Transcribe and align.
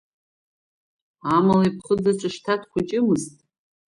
Амала 1.35 1.65
иԥхыӡ 1.69 2.03
аҿы 2.11 2.29
шьҭа 2.33 2.53
дхәыҷымызт. 2.61 3.35